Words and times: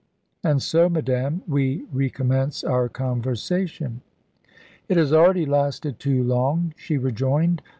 And 0.43 0.63
so, 0.63 0.89
madame, 0.89 1.43
we 1.47 1.85
recommence 1.93 2.63
our 2.63 2.89
conversation." 2.89 4.01
"It 4.89 4.97
has 4.97 5.13
already 5.13 5.45
lasted 5.45 5.99
too 5.99 6.23
long," 6.23 6.73
she 6.75 6.97
rejoined. 6.97 7.61